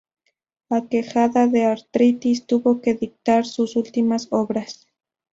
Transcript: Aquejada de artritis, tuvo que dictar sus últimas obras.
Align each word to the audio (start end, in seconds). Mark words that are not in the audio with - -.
Aquejada 0.71 1.45
de 1.45 1.63
artritis, 1.65 2.47
tuvo 2.47 2.81
que 2.81 2.95
dictar 2.95 3.45
sus 3.45 3.75
últimas 3.75 4.29
obras. 4.31 4.87